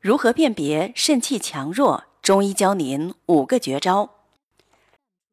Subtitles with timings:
[0.00, 2.04] 如何辨别肾气强弱？
[2.22, 4.08] 中医教您五个绝招。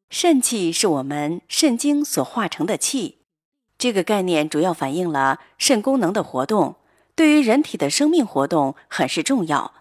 [0.10, 3.20] 肾气是我们肾精所化成的气，
[3.78, 6.76] 这个概念主要反映了肾功能的活动，
[7.16, 9.74] 对于人体的生命活动很是重要。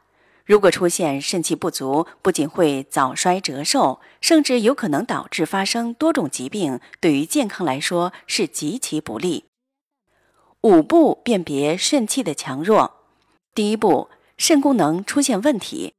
[0.44, 9.46] 如果出现肾气不足，不仅会早衰折寿，甚至有可能导致发生多种疾病，对于健康来说是极其不利。
[10.60, 12.92] 五步辨别肾气的强弱。
[13.52, 15.94] 第一步，肾功能出现问题，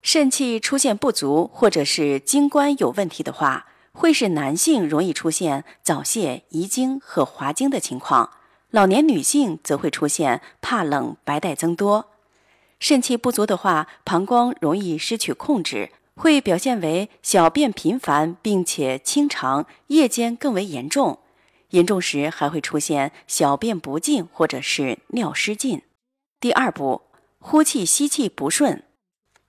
[0.00, 8.30] 肾气出现不足，或者是精关有问题的话，会使男性容易出现早泄、遗精和滑精的情况；
[8.70, 12.06] 老年女性则会出现怕冷、白带增多。
[12.80, 21.18] 肾气不足的话，膀胱容易失去控制，会表现为小便频繁，并且清长，夜间更为严重。
[21.70, 25.82] 严重时还会出现小便不尽，或者是尿失禁。
[26.40, 27.02] 第二步，
[27.46, 28.84] 呼气吸气不顺，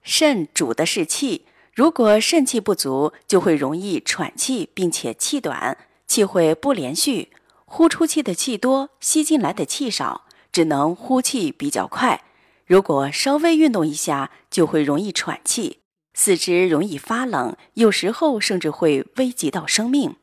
[0.04, 7.30] 肾主的是气，如果肾气不足，就会容易喘气，并且气短，气会不连续，
[7.64, 12.26] 呼出气的气多，吸进来的气少，只能呼气比较快。
[12.66, 15.80] 如果稍微运动一下，就会容易喘气，
[16.14, 20.18] 四肢容易发冷，有时候甚至会危及到生命。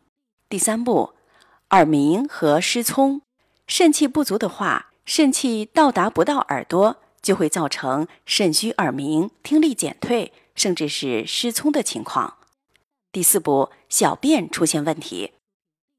[0.51, 1.15] 第三步，
[1.71, 3.23] 耳鸣和失聪，
[3.67, 4.91] 肾气不足的话。
[5.05, 12.39] 肾气到达不到耳朵，就会造成肾虚耳鸣、听力减退，甚至是失聪的情况。
[13.13, 15.33] 第四步，小便出现问题，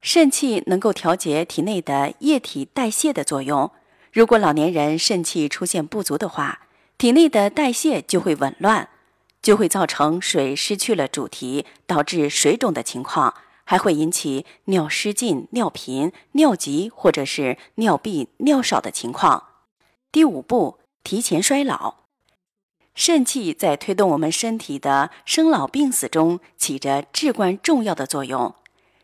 [0.02, 3.70] 肾气能够调节体内的液体代谢的作用。
[4.12, 6.68] 如果老年人肾气出现不足的话，
[6.98, 8.90] 体内的代谢就会紊乱，
[9.42, 13.34] 就会造成水失去了主题，导致水肿的情况。
[13.66, 19.44] 还会引起尿失禁、尿频、尿急或者是尿闭、尿少的情况。
[20.12, 21.96] 第五步，提前衰老。
[22.96, 28.54] 肾气在推动我们身体的生老病死中起着至关重要的作用。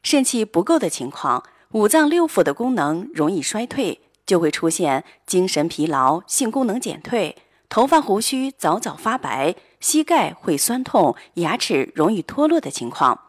[0.03, 7.37] 肾气不够的情况，五脏六腑的功能容易衰退，就会出现精神疲劳、性功能减退、
[7.69, 13.21] 头发胡须早早发白、膝盖会酸痛、牙齿容易脱落的情况。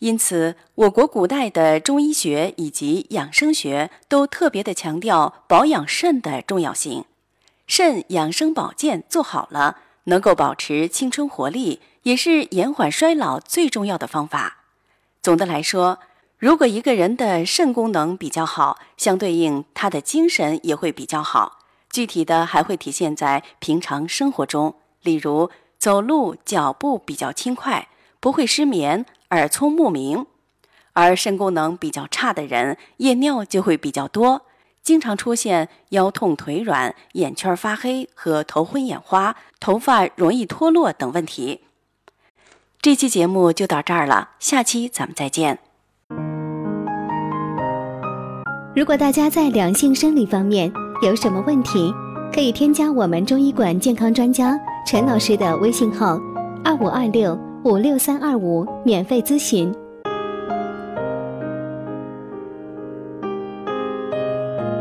[0.00, 7.04] 因此，我国古代的中医学以及养生学都特别的强调保养肾的重要性。
[7.66, 14.58] 肾养生保健做好了，能够保持青春活力，也是延缓衰老最重要的方法。
[15.20, 15.98] 总的来说，
[16.38, 21.58] 如果一个人的肾功能比较好，相对应他的精神也会比较好。
[21.90, 27.88] 具体的还会体现在平常生活中，例如走路脚步比较轻快，
[28.20, 29.04] 不会失眠。
[29.30, 30.26] 耳聪目明，
[30.92, 34.42] 而肾功能比较差的人，夜尿就会比较多，
[34.86, 41.62] 经常出现腰痛、腿软、眼圈发黑和头昏眼花、头发容易脱落等问题。
[42.80, 45.58] 这期节目就到这儿了，下期咱们再见。
[48.76, 51.92] 如果大家在两性生理方面有什么问题，
[52.32, 56.16] 可以添加我们中医馆健康专家陈老师的微信号：
[56.62, 57.36] 二五二六。
[57.64, 59.74] 五六三二五，免费咨询。